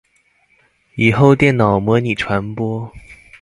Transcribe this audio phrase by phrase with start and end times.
[0.95, 2.91] 以後電腦模擬傳播